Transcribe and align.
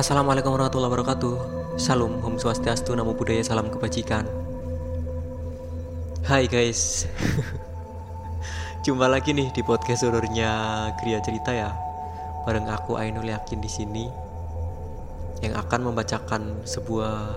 Assalamualaikum 0.00 0.56
warahmatullahi 0.56 0.96
wabarakatuh. 0.96 1.34
Salam, 1.76 2.24
Om 2.24 2.40
Swastiastu, 2.40 2.96
Namo 2.96 3.12
Buddhaya, 3.12 3.44
Salam 3.44 3.68
Kebajikan. 3.68 4.24
Hai 6.24 6.48
guys. 6.48 7.04
Jumpa 8.88 9.12
lagi 9.12 9.36
nih 9.36 9.52
di 9.52 9.60
podcast 9.60 10.08
horornya 10.08 10.88
Gria 10.96 11.20
Cerita 11.20 11.52
ya. 11.52 11.76
Bareng 12.48 12.72
aku 12.72 12.96
Ainul 12.96 13.28
Yakin 13.28 13.60
di 13.60 13.68
sini. 13.68 14.08
Yang 15.44 15.68
akan 15.68 15.92
membacakan 15.92 16.64
sebuah 16.64 17.36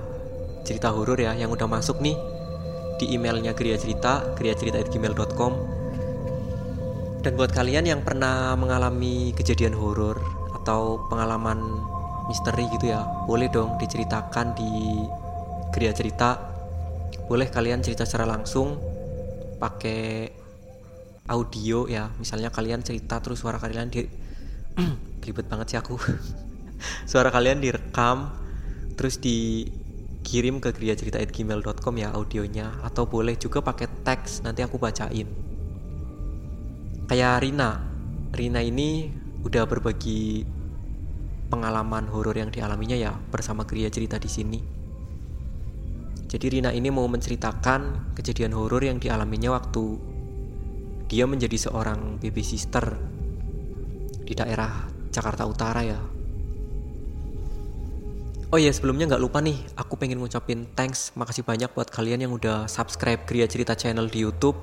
cerita 0.63 0.95
horor 0.95 1.19
ya 1.19 1.35
Yang 1.35 1.59
udah 1.59 1.67
masuk 1.67 1.99
nih 1.99 2.15
di 2.95 3.11
emailnya 3.11 3.51
Gria 3.51 3.75
Cerita 3.75 4.23
griacerita@gmail.com 4.39 5.53
Dan 7.27 7.31
buat 7.35 7.51
kalian 7.51 7.91
yang 7.91 8.07
pernah 8.07 8.55
mengalami 8.55 9.35
kejadian 9.35 9.75
horor 9.75 10.15
Atau 10.55 11.03
pengalaman 11.11 11.91
misteri 12.27 12.67
gitu 12.71 12.91
ya. 12.91 13.03
Boleh 13.27 13.51
dong 13.51 13.75
diceritakan 13.79 14.55
di 14.55 14.71
Gria 15.73 15.91
Cerita. 15.91 16.39
Boleh 17.27 17.47
kalian 17.47 17.79
cerita 17.79 18.03
secara 18.03 18.27
langsung 18.27 18.77
pakai 19.57 20.29
audio 21.27 21.87
ya. 21.87 22.11
Misalnya 22.19 22.51
kalian 22.51 22.83
cerita 22.83 23.19
terus 23.23 23.39
suara 23.39 23.57
kalian 23.59 23.87
di 23.87 24.03
ribet 25.23 25.47
banget 25.47 25.75
sih 25.75 25.79
aku. 25.79 25.95
Suara 27.09 27.31
kalian 27.31 27.63
direkam 27.63 28.27
terus 28.99 29.15
dikirim 29.23 30.59
ke 30.59 30.75
griacerita@gmail.com 30.75 31.95
ya 31.95 32.11
audionya. 32.11 32.83
Atau 32.83 33.07
boleh 33.07 33.39
juga 33.39 33.63
pakai 33.63 33.87
teks 34.03 34.43
nanti 34.43 34.65
aku 34.65 34.75
bacain. 34.75 35.29
Kayak 37.07 37.45
Rina. 37.45 37.71
Rina 38.33 38.59
ini 38.65 39.13
udah 39.45 39.63
berbagi 39.69 40.43
pengalaman 41.53 42.09
horor 42.09 42.33
yang 42.33 42.49
dialaminya 42.49 42.97
ya 42.97 43.13
bersama 43.29 43.61
Gria 43.69 43.93
cerita 43.93 44.17
di 44.17 44.25
sini. 44.25 44.59
Jadi 46.25 46.49
Rina 46.49 46.73
ini 46.73 46.89
mau 46.89 47.05
menceritakan 47.05 48.09
kejadian 48.17 48.57
horor 48.57 48.81
yang 48.81 48.97
dialaminya 48.97 49.53
waktu 49.53 50.01
dia 51.05 51.29
menjadi 51.29 51.69
seorang 51.69 52.17
baby 52.17 52.41
sister 52.41 52.97
di 54.25 54.33
daerah 54.33 54.89
Jakarta 55.13 55.45
Utara 55.45 55.85
ya. 55.85 56.01
Oh 58.49 58.57
ya 58.57 58.73
sebelumnya 58.73 59.13
nggak 59.13 59.21
lupa 59.21 59.37
nih, 59.45 59.61
aku 59.77 59.93
pengen 59.93 60.17
ngucapin 60.17 60.65
thanks, 60.73 61.13
makasih 61.13 61.45
banyak 61.45 61.69
buat 61.69 61.93
kalian 61.93 62.25
yang 62.25 62.33
udah 62.33 62.65
subscribe 62.65 63.29
Gria 63.29 63.45
Cerita 63.45 63.77
channel 63.77 64.09
di 64.09 64.25
YouTube. 64.25 64.57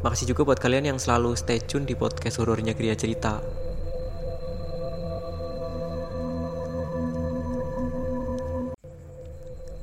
Makasih 0.00 0.32
juga 0.32 0.48
buat 0.48 0.60
kalian 0.60 0.96
yang 0.96 0.98
selalu 1.00 1.36
stay 1.36 1.60
tune 1.60 1.84
di 1.84 1.96
podcast 1.96 2.40
horornya 2.40 2.72
Gria 2.72 2.96
Cerita. 2.96 3.63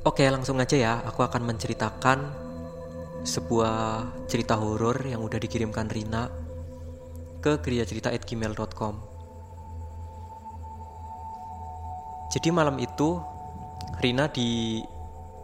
Oke, 0.02 0.26
langsung 0.26 0.58
aja 0.58 0.74
ya. 0.74 0.98
Aku 1.06 1.22
akan 1.22 1.46
menceritakan 1.46 2.18
sebuah 3.22 4.02
cerita 4.26 4.58
horor 4.58 4.98
yang 5.06 5.22
udah 5.22 5.38
dikirimkan 5.38 5.86
Rina 5.86 6.26
ke 7.38 7.62
kriacerita@gmail.com. 7.62 8.94
Jadi 12.34 12.48
malam 12.50 12.82
itu 12.82 13.22
Rina 14.02 14.26
di 14.26 14.82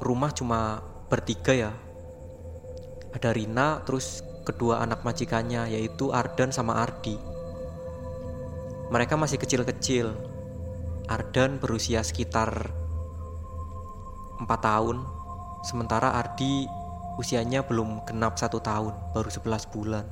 rumah 0.03 0.35
cuma 0.35 0.83
bertiga 1.07 1.55
ya. 1.55 1.71
Ada 3.15 3.31
Rina, 3.31 3.87
terus 3.87 4.27
kedua 4.43 4.83
anak 4.83 5.07
majikannya 5.07 5.71
yaitu 5.71 6.11
Ardan 6.11 6.51
sama 6.51 6.83
Ardi. 6.83 7.15
Mereka 8.91 9.15
masih 9.15 9.39
kecil-kecil. 9.39 10.19
Ardan 11.07 11.63
berusia 11.63 12.03
sekitar 12.03 12.78
4 14.39 14.47
tahun. 14.47 15.03
Sementara 15.67 16.15
Ardi 16.15 16.71
usianya 17.19 17.67
belum 17.67 18.07
genap 18.07 18.39
satu 18.39 18.63
tahun 18.63 18.95
Baru 19.11 19.27
11 19.27 19.75
bulan. 19.75 20.07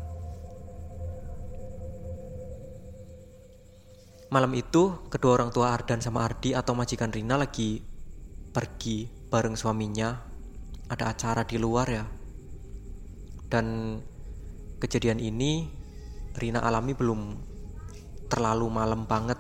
Malam 4.27 4.59
itu 4.59 5.07
kedua 5.07 5.39
orang 5.39 5.55
tua 5.55 5.71
Ardan 5.71 6.03
sama 6.03 6.27
Ardi 6.27 6.51
atau 6.51 6.75
majikan 6.75 7.15
Rina 7.15 7.39
lagi 7.39 7.79
pergi 8.51 9.07
bareng 9.07 9.55
suaminya. 9.55 10.19
Ada 10.91 11.15
acara 11.15 11.47
di 11.47 11.63
luar 11.63 11.87
ya. 11.87 12.03
Dan 13.47 13.99
kejadian 14.83 15.23
ini 15.23 15.71
Rina 16.35 16.59
alami 16.59 16.91
belum 16.99 17.39
terlalu 18.27 18.67
malam 18.67 19.07
banget. 19.07 19.39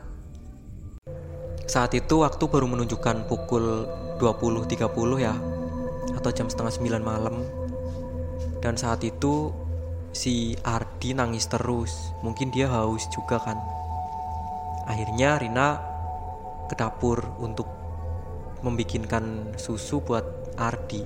Saat 1.67 1.99
itu 1.99 2.23
waktu 2.23 2.47
baru 2.47 2.71
menunjukkan 2.71 3.27
pukul 3.27 3.91
20.30 4.19 4.72
ya 5.21 5.34
Atau 6.16 6.31
jam 6.32 6.49
setengah 6.49 6.72
9 6.72 7.04
malam. 7.04 7.44
Dan 8.65 8.75
saat 8.75 9.04
itu 9.04 9.53
si 10.16 10.56
Ardi 10.65 11.12
nangis 11.12 11.47
terus. 11.47 11.93
Mungkin 12.25 12.49
dia 12.50 12.72
haus 12.72 13.04
juga 13.12 13.37
kan. 13.38 13.60
Akhirnya 14.88 15.37
Rina 15.37 15.77
ke 16.66 16.75
dapur 16.75 17.21
untuk 17.38 17.69
membikinkan 18.65 19.54
susu 19.60 20.00
buat 20.00 20.25
Ardi. 20.56 21.04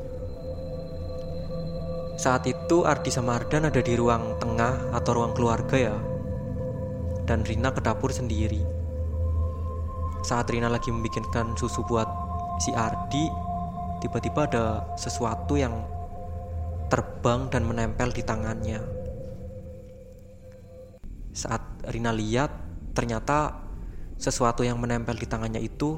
Saat 2.21 2.45
itu 2.47 2.85
Ardi 2.85 3.09
sama 3.09 3.41
Ardan 3.41 3.73
ada 3.73 3.81
di 3.81 3.97
ruang 3.97 4.37
tengah 4.37 4.93
atau 4.93 5.11
ruang 5.17 5.33
keluarga 5.33 5.77
ya. 5.77 5.97
Dan 7.25 7.43
Rina 7.43 7.73
ke 7.73 7.81
dapur 7.81 8.13
sendiri. 8.13 8.61
Saat 10.21 10.53
Rina 10.53 10.69
lagi 10.69 10.93
membikinkan 10.93 11.57
susu 11.57 11.81
buat 11.89 12.30
si 12.61 12.77
Ardi, 12.77 13.25
tiba-tiba 14.05 14.45
ada 14.45 14.65
sesuatu 15.01 15.57
yang 15.57 15.81
terbang 16.93 17.49
dan 17.49 17.65
menempel 17.65 18.13
di 18.13 18.21
tangannya. 18.21 18.85
Saat 21.33 21.89
Rina 21.89 22.13
lihat, 22.13 22.53
ternyata 22.93 23.65
sesuatu 24.21 24.61
yang 24.61 24.77
menempel 24.77 25.17
di 25.17 25.25
tangannya 25.25 25.65
itu 25.65 25.97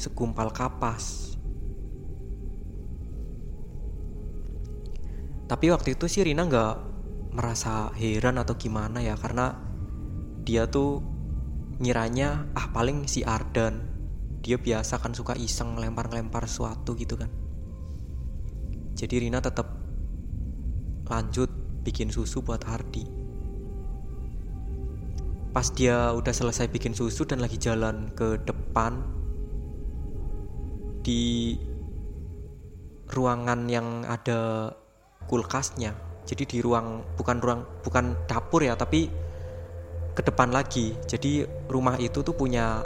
segumpal 0.00 0.48
kapas. 0.48 1.36
Tapi 5.44 5.66
waktu 5.68 5.98
itu 5.98 6.08
sih 6.08 6.24
Rina 6.24 6.48
nggak 6.48 6.74
merasa 7.36 7.92
heran 8.00 8.40
atau 8.40 8.56
gimana 8.56 9.04
ya 9.04 9.18
karena 9.18 9.58
dia 10.46 10.70
tuh 10.70 11.04
ngiranya 11.82 12.48
ah 12.54 12.70
paling 12.70 13.04
si 13.10 13.26
Ardan 13.26 13.99
dia 14.40 14.56
biasa 14.56 15.00
kan 15.00 15.12
suka 15.12 15.36
iseng 15.36 15.76
lempar-lempar 15.76 16.48
sesuatu 16.48 16.96
gitu 16.96 17.16
kan 17.16 17.28
jadi 18.96 19.22
Rina 19.22 19.40
tetap 19.40 19.68
lanjut 21.08 21.50
bikin 21.84 22.12
susu 22.12 22.40
buat 22.40 22.64
Ardi 22.64 23.04
pas 25.50 25.66
dia 25.74 26.14
udah 26.14 26.32
selesai 26.32 26.70
bikin 26.70 26.94
susu 26.94 27.26
dan 27.26 27.42
lagi 27.42 27.58
jalan 27.58 28.12
ke 28.14 28.40
depan 28.46 29.02
di 31.02 31.56
ruangan 33.10 33.66
yang 33.66 34.06
ada 34.06 34.70
kulkasnya 35.26 35.92
jadi 36.28 36.46
di 36.46 36.58
ruang 36.62 37.02
bukan 37.18 37.42
ruang 37.42 37.60
bukan 37.82 38.14
dapur 38.30 38.62
ya 38.62 38.78
tapi 38.78 39.10
ke 40.14 40.22
depan 40.26 40.52
lagi. 40.52 40.92
Jadi 41.08 41.48
rumah 41.70 41.96
itu 41.96 42.20
tuh 42.20 42.34
punya 42.34 42.82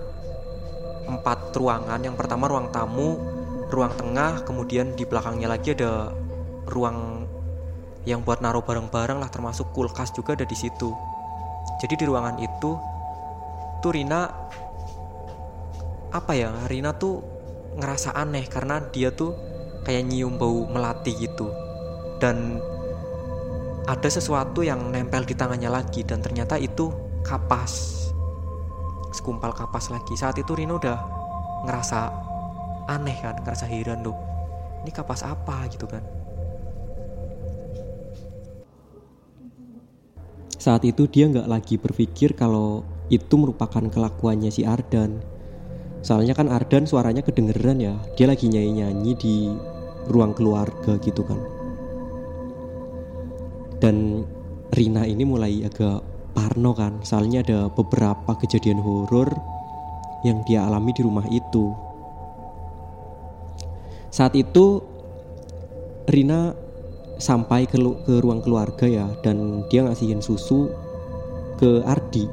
empat 1.04 1.54
ruangan. 1.56 2.00
Yang 2.00 2.16
pertama 2.18 2.48
ruang 2.50 2.68
tamu, 2.72 3.20
ruang 3.68 3.92
tengah, 3.96 4.44
kemudian 4.44 4.92
di 4.96 5.04
belakangnya 5.04 5.48
lagi 5.52 5.76
ada 5.76 6.12
ruang 6.68 7.28
yang 8.04 8.20
buat 8.20 8.44
naruh 8.44 8.60
barang-barang 8.60 9.16
lah 9.16 9.32
termasuk 9.32 9.72
kulkas 9.72 10.12
juga 10.12 10.36
ada 10.36 10.44
di 10.44 10.56
situ. 10.56 10.92
Jadi 11.80 11.94
di 11.96 12.04
ruangan 12.04 12.36
itu 12.40 12.76
tuh 13.80 13.92
Rina 13.92 14.28
apa 16.12 16.32
ya? 16.36 16.52
Rina 16.68 16.92
tuh 16.94 17.24
ngerasa 17.74 18.12
aneh 18.14 18.44
karena 18.46 18.78
dia 18.92 19.10
tuh 19.10 19.34
kayak 19.88 20.04
nyium 20.04 20.36
bau 20.36 20.68
melati 20.68 21.16
gitu. 21.16 21.48
Dan 22.20 22.60
ada 23.84 24.08
sesuatu 24.08 24.64
yang 24.64 24.92
nempel 24.92 25.28
di 25.28 25.36
tangannya 25.36 25.68
lagi 25.68 26.04
dan 26.04 26.24
ternyata 26.24 26.56
itu 26.56 26.88
kapas 27.24 28.03
sekumpal 29.24 29.56
kapas 29.56 29.88
lagi. 29.88 30.12
Saat 30.20 30.36
itu 30.36 30.52
Rino 30.52 30.76
udah 30.76 31.00
ngerasa 31.64 32.12
aneh 32.92 33.16
kan 33.24 33.40
ngerasa 33.40 33.64
heran 33.64 34.04
loh 34.04 34.12
ini 34.84 34.92
kapas 34.92 35.24
apa? 35.24 35.64
gitu 35.72 35.88
kan. 35.88 36.04
Saat 40.60 40.84
itu 40.84 41.08
dia 41.08 41.24
nggak 41.24 41.48
lagi 41.48 41.80
berpikir 41.80 42.36
kalau 42.36 42.84
itu 43.08 43.32
merupakan 43.40 43.80
kelakuannya 43.80 44.52
si 44.52 44.68
Ardan. 44.68 45.24
Soalnya 46.04 46.36
kan 46.36 46.52
Ardan 46.52 46.84
suaranya 46.84 47.24
kedengeran 47.24 47.80
ya 47.80 47.96
dia 48.20 48.28
lagi 48.28 48.52
nyanyi-nyanyi 48.52 49.12
di 49.16 49.36
ruang 50.12 50.36
keluarga 50.36 51.00
gitu 51.00 51.24
kan. 51.24 51.40
Dan 53.80 54.28
Rina 54.68 55.08
ini 55.08 55.24
mulai 55.24 55.64
agak 55.64 56.13
Parno 56.34 56.74
kan? 56.74 57.00
Soalnya 57.06 57.46
ada 57.46 57.70
beberapa 57.70 58.34
kejadian 58.34 58.82
horor 58.82 59.30
yang 60.26 60.42
dia 60.42 60.66
alami 60.66 60.90
di 60.90 61.06
rumah 61.06 61.24
itu. 61.30 61.70
Saat 64.10 64.34
itu 64.34 64.82
Rina 66.10 66.52
sampai 67.16 67.64
ke, 67.64 67.78
ke 67.78 68.20
ruang 68.20 68.42
keluarga 68.42 68.84
ya 68.84 69.06
dan 69.22 69.64
dia 69.70 69.86
ngasihin 69.86 70.20
susu 70.20 70.68
ke 71.56 71.80
Ardi. 71.86 72.26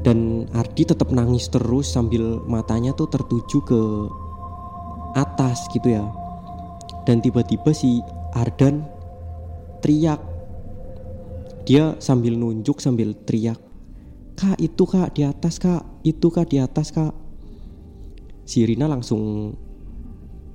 Dan 0.00 0.48
Ardi 0.56 0.88
tetap 0.88 1.12
nangis 1.12 1.52
terus 1.52 1.92
sambil 1.92 2.40
matanya 2.48 2.96
tuh 2.96 3.12
tertuju 3.12 3.60
ke 3.68 3.80
atas 5.14 5.68
gitu 5.76 5.92
ya. 5.92 6.08
Dan 7.04 7.20
tiba-tiba 7.20 7.72
si 7.76 8.00
Ardan 8.32 8.86
teriak 9.84 10.29
dia 11.70 11.94
sambil 12.02 12.34
nunjuk 12.34 12.82
sambil 12.82 13.14
teriak 13.14 13.70
kak 14.40 14.56
itu 14.56 14.88
kak 14.88 15.12
di 15.12 15.22
atas 15.28 15.60
kak. 15.60 15.84
Itu 16.00 16.32
kak 16.32 16.48
di 16.48 16.56
atas 16.56 16.96
kak. 16.96 17.12
Si 18.48 18.64
Rina 18.64 18.88
langsung 18.88 19.52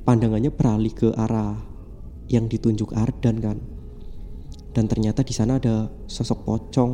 pandangannya 0.02 0.50
beralih 0.50 0.90
ke 0.90 1.14
arah 1.14 1.54
yang 2.26 2.50
ditunjuk 2.50 2.98
Ardan 2.98 3.38
kan. 3.38 3.62
Dan 4.74 4.90
ternyata 4.90 5.22
di 5.22 5.32
sana 5.38 5.62
ada 5.62 5.88
sosok 6.10 6.50
pocong 6.50 6.92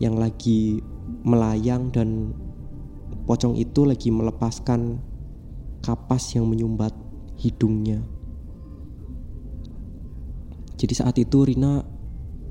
yang 0.00 0.16
lagi 0.16 0.80
melayang 1.22 1.92
dan 1.92 2.32
pocong 3.28 3.54
itu 3.60 3.84
lagi 3.84 4.08
melepaskan 4.08 4.96
kapas 5.84 6.40
yang 6.40 6.48
menyumbat 6.48 6.96
hidungnya. 7.36 8.00
Jadi 10.80 10.94
saat 10.96 11.20
itu 11.20 11.44
Rina 11.44 11.84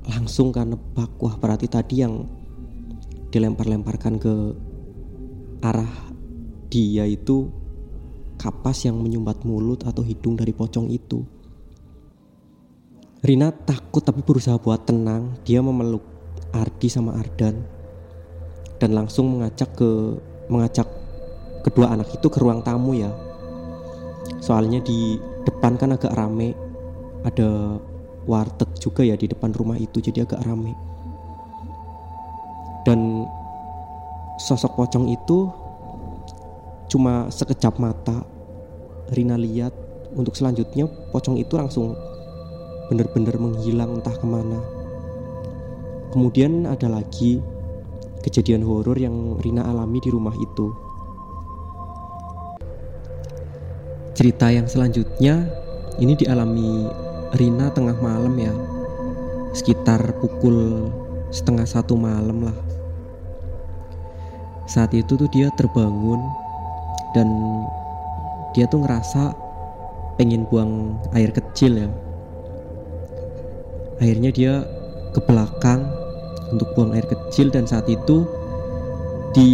langsung 0.08 0.54
kan 0.54 0.72
nebak 0.72 1.12
berarti 1.18 1.68
tadi 1.68 2.00
yang 2.00 2.24
dilempar-lemparkan 3.30 4.14
ke 4.16 4.34
arah 5.60 5.92
dia 6.70 7.04
itu 7.04 7.50
kapas 8.40 8.88
yang 8.88 8.96
menyumbat 8.96 9.44
mulut 9.44 9.84
atau 9.84 10.00
hidung 10.00 10.38
dari 10.38 10.56
pocong 10.56 10.88
itu. 10.88 11.20
Rina 13.20 13.52
takut 13.52 14.00
tapi 14.00 14.24
berusaha 14.24 14.56
buat 14.56 14.88
tenang. 14.88 15.36
Dia 15.44 15.60
memeluk 15.60 16.00
Ardi 16.56 16.88
sama 16.88 17.20
Ardan 17.20 17.60
dan 18.80 18.96
langsung 18.96 19.36
mengajak 19.36 19.76
ke 19.76 20.16
mengajak 20.48 20.88
kedua 21.60 21.92
anak 21.92 22.08
itu 22.16 22.26
ke 22.32 22.40
ruang 22.40 22.64
tamu 22.64 22.96
ya. 22.96 23.12
Soalnya 24.40 24.80
di 24.80 25.20
depan 25.44 25.76
kan 25.76 25.92
agak 25.92 26.16
rame. 26.16 26.56
Ada 27.20 27.76
warteg 28.28 28.68
juga 28.80 29.06
ya 29.06 29.16
di 29.16 29.30
depan 29.30 29.52
rumah 29.56 29.80
itu 29.80 30.00
jadi 30.00 30.24
agak 30.28 30.44
rame. 30.44 30.76
Dan 32.84 33.28
sosok 34.40 34.76
pocong 34.76 35.12
itu 35.12 35.52
cuma 36.90 37.30
sekejap 37.30 37.76
mata 37.78 38.24
Rina 39.12 39.36
lihat 39.38 39.74
untuk 40.16 40.34
selanjutnya 40.34 40.90
pocong 41.14 41.38
itu 41.38 41.54
langsung 41.54 41.94
benar-benar 42.90 43.38
menghilang 43.38 44.00
entah 44.00 44.14
ke 44.14 44.26
mana. 44.26 44.58
Kemudian 46.10 46.66
ada 46.66 46.90
lagi 46.90 47.38
kejadian 48.26 48.66
horor 48.66 48.98
yang 48.98 49.38
Rina 49.38 49.62
alami 49.62 50.02
di 50.02 50.10
rumah 50.10 50.34
itu. 50.34 50.74
Cerita 54.18 54.50
yang 54.50 54.66
selanjutnya 54.66 55.48
ini 56.02 56.18
dialami 56.18 56.90
Rina 57.30 57.70
tengah 57.70 57.94
malam 58.02 58.34
ya, 58.34 58.50
sekitar 59.54 60.02
pukul 60.18 60.90
setengah 61.30 61.62
satu 61.62 61.94
malam 61.94 62.42
lah. 62.42 62.58
Saat 64.66 64.90
itu 64.98 65.14
tuh 65.14 65.30
dia 65.30 65.46
terbangun 65.54 66.18
dan 67.14 67.30
dia 68.50 68.66
tuh 68.66 68.82
ngerasa 68.82 69.30
pengen 70.18 70.42
buang 70.50 70.98
air 71.14 71.30
kecil 71.30 71.86
ya. 71.86 71.90
Akhirnya 74.02 74.34
dia 74.34 74.66
ke 75.14 75.22
belakang 75.22 75.86
untuk 76.50 76.74
buang 76.74 76.98
air 76.98 77.06
kecil 77.06 77.50
dan 77.54 77.62
saat 77.62 77.86
itu 77.86 78.26
di 79.38 79.50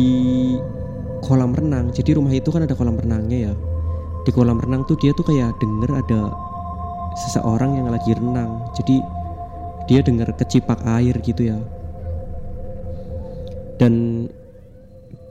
kolam 1.20 1.52
renang. 1.52 1.93
Jadi 1.93 2.17
rumah 2.17 2.32
itu 2.32 2.49
kan 2.49 2.64
ada 2.64 2.73
kolam 2.73 2.96
renangnya 2.96 3.52
ya. 3.52 3.55
Di 4.25 4.32
kolam 4.32 4.56
renang 4.56 4.88
tuh 4.88 4.96
dia 4.96 5.12
tuh 5.12 5.28
kayak 5.28 5.61
denger 5.61 5.93
ada 5.93 6.45
seseorang 7.16 7.80
yang 7.80 7.88
lagi 7.88 8.12
renang. 8.12 8.60
Jadi 8.76 9.00
dia 9.88 10.04
denger 10.04 10.36
kecipak 10.36 10.84
air 10.84 11.16
gitu 11.24 11.48
ya. 11.48 11.58
Dan 13.80 14.26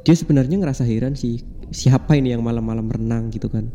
dia 0.06 0.16
sebenarnya 0.18 0.62
ngerasa 0.62 0.86
heran 0.86 1.18
sih 1.18 1.42
siapa 1.74 2.18
ini 2.18 2.34
yang 2.34 2.42
malam-malam 2.42 2.90
renang 2.90 3.30
gitu 3.30 3.50
kan. 3.50 3.70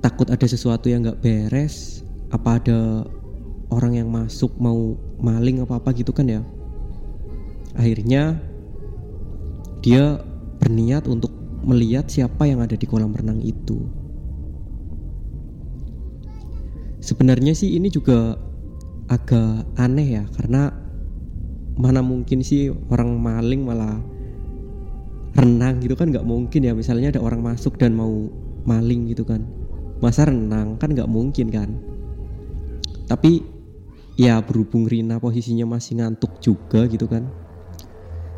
Takut 0.00 0.30
ada 0.30 0.46
sesuatu 0.46 0.88
yang 0.88 1.04
nggak 1.04 1.20
beres 1.20 2.06
apa 2.30 2.62
ada 2.62 3.04
orang 3.70 3.98
yang 3.98 4.08
masuk 4.10 4.54
mau 4.58 4.94
maling 5.18 5.62
apa 5.62 5.78
apa 5.78 5.90
gitu 5.94 6.14
kan 6.14 6.26
ya. 6.26 6.42
Akhirnya 7.78 8.38
dia 9.80 10.20
berniat 10.58 11.06
untuk 11.06 11.32
melihat 11.64 12.08
siapa 12.08 12.48
yang 12.48 12.64
ada 12.64 12.74
di 12.74 12.84
kolam 12.88 13.12
renang 13.12 13.40
itu 13.40 13.99
sebenarnya 17.00 17.56
sih 17.56 17.76
ini 17.76 17.88
juga 17.88 18.36
agak 19.10 19.66
aneh 19.80 20.22
ya 20.22 20.24
karena 20.38 20.70
mana 21.80 22.04
mungkin 22.04 22.44
sih 22.44 22.68
orang 22.92 23.16
maling 23.16 23.64
malah 23.64 23.98
renang 25.34 25.80
gitu 25.80 25.96
kan? 25.96 26.12
Nggak 26.12 26.28
mungkin 26.28 26.60
ya 26.62 26.72
misalnya 26.76 27.16
ada 27.16 27.20
orang 27.24 27.40
masuk 27.40 27.80
dan 27.80 27.96
mau 27.96 28.28
maling 28.68 29.10
gitu 29.10 29.24
kan. 29.24 29.42
Masa 30.04 30.28
renang 30.28 30.76
kan 30.76 30.92
nggak 30.92 31.08
mungkin 31.10 31.48
kan? 31.48 31.76
Tapi 33.08 33.42
ya 34.20 34.38
berhubung 34.44 34.86
Rina 34.86 35.16
posisinya 35.16 35.64
masih 35.66 35.98
ngantuk 35.98 36.38
juga 36.44 36.84
gitu 36.86 37.08
kan. 37.08 37.26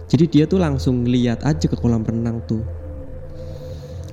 Jadi 0.06 0.24
dia 0.28 0.44
tuh 0.44 0.60
langsung 0.60 1.08
lihat 1.08 1.42
aja 1.42 1.66
ke 1.66 1.76
kolam 1.76 2.04
renang 2.04 2.44
tuh. 2.46 2.62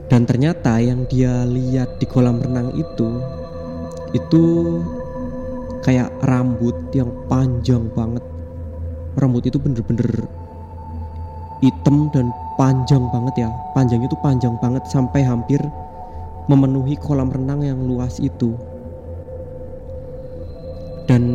Dan 0.09 0.25
ternyata 0.25 0.81
yang 0.81 1.05
dia 1.05 1.45
lihat 1.45 2.01
di 2.01 2.09
kolam 2.09 2.41
renang 2.41 2.73
itu 2.73 3.21
itu 4.15 4.43
kayak 5.85 6.09
rambut 6.25 6.75
yang 6.91 7.09
panjang 7.29 7.87
banget 7.93 8.23
rambut 9.17 9.43
itu 9.45 9.57
bener-bener 9.61 10.27
hitam 11.59 12.07
dan 12.13 12.31
panjang 12.55 13.05
banget 13.11 13.47
ya 13.47 13.49
panjangnya 13.75 14.07
itu 14.07 14.19
panjang 14.19 14.55
banget 14.59 14.83
sampai 14.87 15.21
hampir 15.25 15.59
memenuhi 16.49 16.97
kolam 16.97 17.29
renang 17.29 17.61
yang 17.61 17.79
luas 17.85 18.17
itu 18.17 18.55
dan 21.09 21.25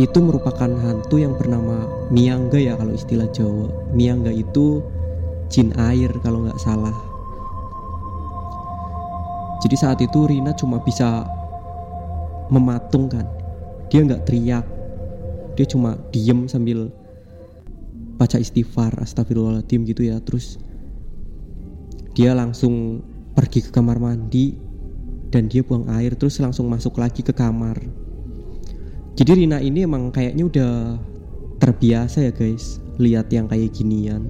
itu 0.00 0.18
merupakan 0.24 0.72
hantu 0.72 1.20
yang 1.20 1.36
bernama 1.36 1.84
Miangga 2.08 2.56
ya 2.56 2.80
kalau 2.80 2.96
istilah 2.96 3.28
Jawa. 3.28 3.68
Miangga 3.92 4.32
itu 4.32 4.80
jin 5.52 5.68
air 5.76 6.08
kalau 6.24 6.48
nggak 6.48 6.56
salah. 6.56 7.11
Jadi 9.62 9.76
saat 9.78 9.98
itu 10.02 10.26
Rina 10.26 10.50
cuma 10.58 10.82
bisa 10.82 11.22
mematungkan. 12.50 13.24
Dia 13.88 14.02
nggak 14.02 14.26
teriak. 14.26 14.66
Dia 15.54 15.66
cuma 15.70 15.94
diem 16.10 16.50
sambil 16.50 16.90
baca 18.18 18.36
istighfar, 18.42 18.98
astagfirullahaladzim 18.98 19.86
gitu 19.86 20.02
ya. 20.10 20.18
Terus 20.18 20.58
dia 22.12 22.36
langsung 22.36 23.00
pergi 23.32 23.64
ke 23.64 23.70
kamar 23.72 23.96
mandi 23.96 24.52
dan 25.32 25.48
dia 25.48 25.64
buang 25.64 25.88
air 25.88 26.12
terus 26.12 26.36
langsung 26.44 26.68
masuk 26.68 27.00
lagi 27.00 27.24
ke 27.24 27.32
kamar 27.32 27.80
jadi 29.16 29.32
Rina 29.32 29.58
ini 29.64 29.88
emang 29.88 30.12
kayaknya 30.12 30.44
udah 30.44 30.72
terbiasa 31.56 32.28
ya 32.28 32.32
guys 32.36 32.84
lihat 33.00 33.32
yang 33.32 33.48
kayak 33.48 33.72
ginian 33.72 34.28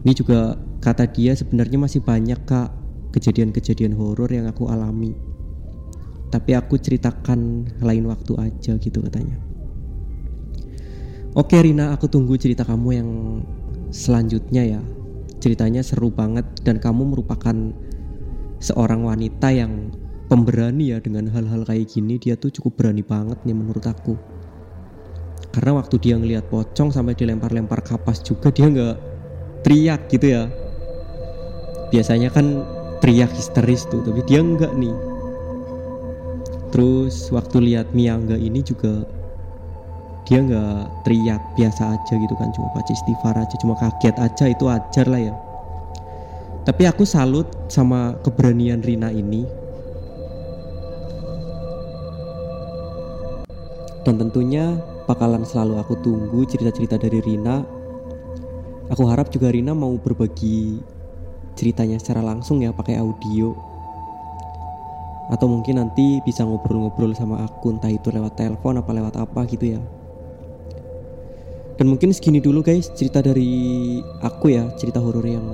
ini 0.00 0.12
juga 0.16 0.56
kata 0.80 1.04
dia 1.12 1.36
sebenarnya 1.36 1.76
masih 1.76 2.00
banyak 2.00 2.40
kak 2.48 2.72
kejadian-kejadian 3.16 3.96
horor 3.96 4.28
yang 4.28 4.44
aku 4.44 4.68
alami. 4.68 5.16
Tapi 6.28 6.52
aku 6.52 6.76
ceritakan 6.76 7.64
lain 7.80 8.04
waktu 8.12 8.36
aja 8.36 8.76
gitu 8.76 9.00
katanya. 9.00 9.40
Oke 11.32 11.56
Rina 11.56 11.96
aku 11.96 12.12
tunggu 12.12 12.36
cerita 12.36 12.68
kamu 12.68 12.88
yang 12.92 13.08
selanjutnya 13.88 14.76
ya. 14.76 14.80
Ceritanya 15.40 15.80
seru 15.80 16.12
banget 16.12 16.44
dan 16.60 16.76
kamu 16.76 17.16
merupakan 17.16 17.56
seorang 18.60 19.04
wanita 19.04 19.48
yang 19.52 19.92
pemberani 20.28 20.92
ya 20.92 20.98
dengan 21.00 21.32
hal-hal 21.32 21.64
kayak 21.64 21.88
gini. 21.88 22.20
Dia 22.20 22.36
tuh 22.36 22.52
cukup 22.52 22.84
berani 22.84 23.00
banget 23.00 23.40
nih 23.48 23.56
menurut 23.56 23.84
aku. 23.88 24.16
Karena 25.56 25.80
waktu 25.80 25.96
dia 26.00 26.20
ngelihat 26.20 26.52
pocong 26.52 26.92
sampai 26.92 27.16
dilempar-lempar 27.16 27.80
kapas 27.80 28.20
juga 28.20 28.52
dia 28.52 28.68
nggak 28.68 28.96
teriak 29.64 30.08
gitu 30.12 30.26
ya. 30.36 30.52
Biasanya 31.88 32.28
kan 32.28 32.75
teriak 33.00 33.32
histeris 33.32 33.84
tuh 33.88 34.02
tapi 34.04 34.20
dia 34.24 34.40
nggak 34.40 34.72
nih. 34.76 34.96
Terus 36.74 37.30
waktu 37.32 37.72
lihat 37.72 37.92
Miangga 37.96 38.36
ini 38.36 38.60
juga 38.60 39.06
dia 40.26 40.42
nggak 40.42 41.06
teriak 41.06 41.38
biasa 41.54 41.94
aja 41.94 42.14
gitu 42.18 42.34
kan 42.34 42.50
cuma 42.50 42.66
baca 42.74 42.90
istighfar 42.90 43.38
aja 43.38 43.54
cuma 43.62 43.78
kaget 43.78 44.16
aja 44.18 44.44
itu 44.50 44.64
ajar 44.66 45.06
lah 45.06 45.22
ya. 45.22 45.34
Tapi 46.66 46.82
aku 46.90 47.06
salut 47.06 47.46
sama 47.70 48.18
keberanian 48.26 48.82
Rina 48.82 49.14
ini. 49.14 49.46
Dan 54.02 54.18
tentunya 54.18 54.74
bakalan 55.06 55.46
selalu 55.46 55.78
aku 55.78 55.94
tunggu 56.02 56.42
cerita-cerita 56.46 56.98
dari 56.98 57.22
Rina. 57.22 57.62
Aku 58.90 59.06
harap 59.06 59.30
juga 59.30 59.54
Rina 59.54 59.78
mau 59.78 59.94
berbagi 59.94 60.82
ceritanya 61.56 61.96
secara 61.96 62.20
langsung 62.20 62.60
ya 62.60 62.70
pakai 62.70 63.00
audio 63.00 63.56
atau 65.26 65.50
mungkin 65.50 65.82
nanti 65.82 66.22
bisa 66.22 66.46
ngobrol-ngobrol 66.46 67.10
sama 67.16 67.42
aku 67.42 67.74
entah 67.74 67.90
itu 67.90 68.14
lewat 68.14 68.38
telepon 68.38 68.78
apa 68.78 68.90
lewat 68.94 69.18
apa 69.18 69.42
gitu 69.50 69.74
ya 69.74 69.80
dan 71.76 71.92
mungkin 71.92 72.08
segini 72.16 72.40
dulu 72.40 72.64
guys 72.64 72.88
cerita 72.96 73.20
dari 73.20 74.00
aku 74.24 74.48
ya, 74.48 74.64
cerita 74.80 74.96
horor 74.96 75.28
yang 75.28 75.44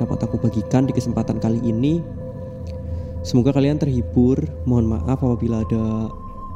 dapat 0.00 0.24
aku 0.24 0.40
bagikan 0.40 0.88
di 0.88 0.96
kesempatan 0.96 1.36
kali 1.36 1.60
ini. 1.60 2.00
Semoga 3.20 3.52
kalian 3.52 3.76
terhibur. 3.76 4.40
Mohon 4.64 4.96
maaf 4.96 5.20
apabila 5.20 5.60
ada 5.60 6.08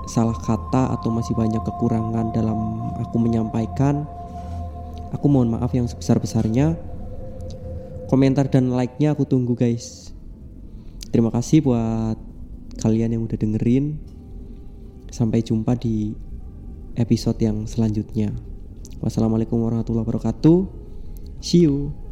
salah 0.09 0.37
kata 0.41 0.97
atau 0.97 1.13
masih 1.13 1.37
banyak 1.37 1.61
kekurangan 1.61 2.33
dalam 2.33 2.81
aku 2.97 3.21
menyampaikan. 3.21 4.09
Aku 5.13 5.29
mohon 5.29 5.53
maaf 5.53 5.77
yang 5.77 5.85
sebesar-besarnya. 5.85 6.73
Komentar 8.15 8.47
dan 8.47 8.71
like-nya 8.71 9.11
aku 9.11 9.27
tunggu 9.27 9.59
guys. 9.59 10.15
Terima 11.11 11.35
kasih 11.35 11.67
buat 11.67 12.15
kalian 12.79 13.19
yang 13.19 13.27
udah 13.27 13.35
dengerin. 13.35 13.99
Sampai 15.11 15.43
jumpa 15.43 15.75
di 15.75 16.15
episode 16.95 17.43
yang 17.43 17.67
selanjutnya. 17.67 18.31
Wassalamualaikum 19.03 19.59
warahmatullahi 19.59 20.07
wabarakatuh. 20.07 20.59
See 21.43 21.67
you. 21.67 22.04